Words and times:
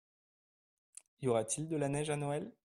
Y 1.21 1.27
aura-t-il 1.27 1.69
de 1.69 1.75
la 1.77 1.87
neige 1.87 2.09
à 2.09 2.15
Noël? 2.15 2.51